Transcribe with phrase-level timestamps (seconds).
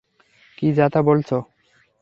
[0.57, 1.37] কি যা তা বলছো।